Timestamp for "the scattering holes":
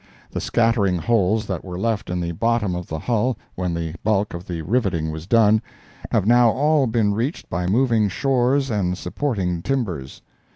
0.31-1.45